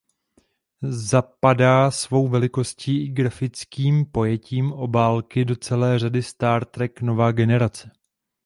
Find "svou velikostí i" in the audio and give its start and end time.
1.91-3.09